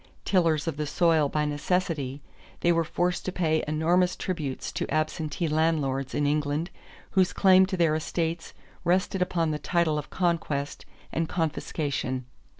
Tillers 0.25 0.65
of 0.65 0.77
the 0.77 0.87
soil 0.87 1.29
by 1.29 1.45
necessity, 1.45 2.23
they 2.61 2.71
were 2.71 2.83
forced 2.83 3.23
to 3.25 3.31
pay 3.31 3.63
enormous 3.67 4.15
tributes 4.15 4.71
to 4.71 4.91
absentee 4.91 5.47
landlords 5.47 6.15
in 6.15 6.25
England 6.25 6.71
whose 7.11 7.33
claim 7.33 7.67
to 7.67 7.77
their 7.77 7.93
estates 7.93 8.55
rested 8.83 9.21
upon 9.21 9.51
the 9.51 9.59
title 9.59 9.99
of 9.99 10.09
conquest 10.09 10.87
and 11.11 11.29
confiscation. 11.29 12.25